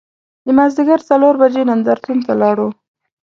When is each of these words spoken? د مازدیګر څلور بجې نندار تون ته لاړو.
د 0.45 0.47
مازدیګر 0.57 0.99
څلور 1.09 1.33
بجې 1.41 1.63
نندار 1.69 1.97
تون 2.03 2.17
ته 2.25 2.33
لاړو. 2.41 2.67